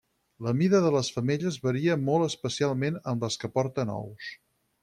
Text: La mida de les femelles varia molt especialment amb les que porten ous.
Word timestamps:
La 0.45 0.53
mida 0.61 0.79
de 0.85 0.93
les 0.95 1.11
femelles 1.17 1.59
varia 1.69 1.99
molt 2.07 2.27
especialment 2.31 3.01
amb 3.15 3.27
les 3.29 3.41
que 3.45 3.55
porten 3.59 3.97
ous. 4.01 4.33